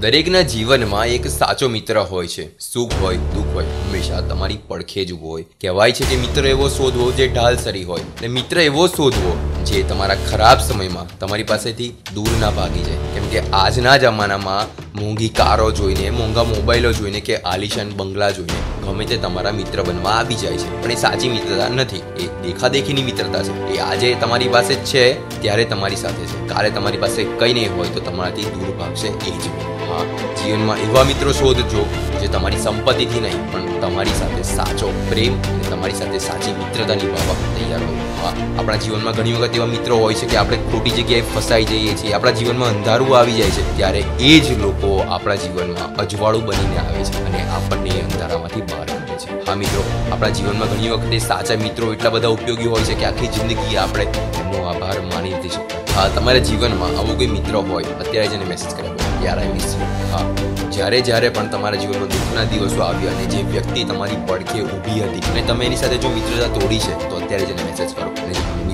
[0.00, 2.58] દરેકના જીવનમાં એક સાચો મિત્ર હોય છે.
[2.58, 5.42] સુખ હોય, દુઃખ હોય, હંમેશા તમારી પડખે જ હોય.
[5.42, 10.14] કહેવાય છે કે મિત્ર એવો શોધવો જે ઢાલસરી હોય અને મિત્ર એવો શોધવો જે તમારા
[10.14, 12.96] ખરાબ સમયમાં તમારી પાસેથી દૂર ના ભાગી જાય.
[12.96, 14.66] કેમ કે આજના જમાનામાં
[15.00, 20.10] મોંઘી કારો જોઈને, મોંઘા મોબાઈલો જોઈને કે આલિશાન બંગલા જોઈને ગમે તે તમારા મિત્ર બનવા
[20.10, 20.84] આવી જાય છે.
[20.84, 21.96] પણ એ સાચી મિત્રતા નથી.
[21.96, 23.74] એ દેખાદેખીની મિત્રતા છે.
[23.74, 26.48] એ આજે તમારી પાસે જ છે, ત્યારે તમારી સાથે છે.
[26.48, 29.77] કાલે તમારી પાસે કંઈ નહીં હોય તો તમારાથી દૂર ભાગશે એ જ.
[29.88, 30.04] હા
[30.38, 31.82] જીવનમાં એવા મિત્રો શોધજો
[32.20, 37.36] જે તમારી સંપત્તિથી નહીં, પણ તમારી સાથે સાચો પ્રેમ અને તમારી સાથે સાચી મિત્રતા નિભાવવા
[37.54, 38.32] તૈયાર હોય.
[38.58, 42.14] આપણા જીવનમાં ઘણી વખત એવા મિત્રો હોય છે કે આપણે ખોટી જગ્યાએ ફસાઈ જઈએ છીએ,
[42.14, 47.08] આપણા જીવનમાં અંધારું આવી જાય છે, ત્યારે એ જ લોકો આપણા જીવનમાં અજવાળું બનીને આવે
[47.10, 49.42] છે અને આપણને અંધારામાંથી બહાર કાઢે છે.
[49.50, 53.34] હા મિત્રો, આપણા જીવનમાં ઘણી વખતે સાચા મિત્રો એટલા બધા ઉપયોગી હોય છે કે આખી
[53.36, 54.08] જિંદગી આપણે
[54.40, 58.92] એમનો આભાર માની નથી શકતા તમારા જીવનમાં આવો કોઈ મિત્ર હોય, અત્યારે જ મેસેજ કરે
[59.24, 59.74] યાર આઈ મિસ
[60.12, 60.22] હા,
[60.76, 65.24] જ્યારે જ્યારે પણ તમારા જીવનમાં દુઃખના દિવસો આવ્યા અને જે વ્યક્તિ તમારી પડખે ઊભી હતી
[65.32, 68.10] અને તમે એની સાથે જો મિત્રતા તોડી છે, તો અત્યારે જ મેસેજ કરો.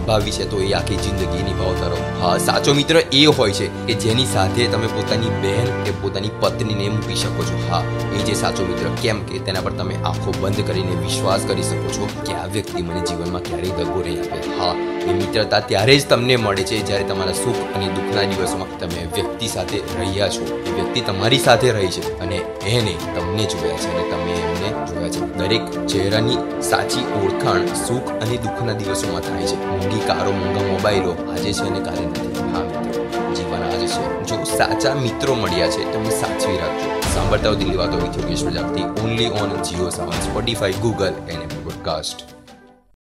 [0.06, 3.69] જો નિભાવી છે, તો એ આખી જિંદગી નિભાવતા રહો હા, સાચો મિત્ર એ હોય છે
[3.86, 7.56] કે જેની સાથે તમે પોતાની બહેન કે પોતાની પત્નીને મૂકી શકો છો.
[7.70, 7.83] હા,
[8.16, 11.88] એ જે સાચો મિત્ર, કેમ કે તેના પર તમે આંખો બંધ કરીને વિશ્વાસ કરી શકો
[11.92, 14.48] છો કે આ વ્યક્તિ મને જીવનમાં ક્યારેય દગો નહીં આપે.
[14.58, 14.74] હા,
[15.08, 19.48] એ મિત્રતા ત્યારે જ તમને મળે છે જ્યારે તમારા સુખ અને દુઃખના દિવસોમાં તમે વ્યક્તિ
[19.48, 20.42] સાથે રહ્યા છો.
[20.68, 25.08] એ વ્યક્તિ તમારી સાથે રહી છે અને એને તમને જોયા છે અને તમે એમને જોયા
[25.08, 25.20] છે.
[25.39, 29.56] દરેક ચહેરાની સાચી ઓળખાણ સુખ અને દુઃખના દિવસોમાં થાય છે.
[29.95, 32.42] મોંઘી કારો મોંઘા મોબાઈલો આજે છે અને કાલે નથી.
[32.53, 34.27] હા મિત્રો જીવન આજે છે.
[34.27, 36.91] જો સાચા મિત્રો મળ્યા છે તમે સાચવી રાખજો.
[37.14, 42.33] સાંભળતા દિલ્હી વાતો with Yogesh Prajapati only on Jio Saavn Spotify Google and podcast